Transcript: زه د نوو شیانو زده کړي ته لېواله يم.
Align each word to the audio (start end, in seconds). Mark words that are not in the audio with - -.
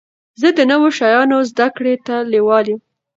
زه 0.41 0.47
د 0.57 0.59
نوو 0.71 0.87
شیانو 0.97 1.37
زده 1.51 1.67
کړي 1.77 1.95
ته 2.05 2.15
لېواله 2.31 2.69
يم. 2.73 2.79